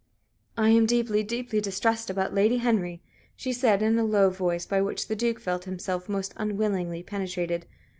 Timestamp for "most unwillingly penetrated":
6.09-7.67